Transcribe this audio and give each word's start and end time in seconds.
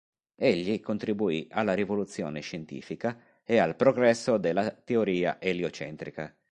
Egli 0.39 0.79
contribuì 0.79 1.45
alla 1.51 1.75
rivoluzione 1.75 2.39
scientifica 2.39 3.21
e 3.43 3.59
al 3.59 3.75
progresso 3.75 4.37
della 4.37 4.71
teoria 4.71 5.39
eliocentrica. 5.39 6.35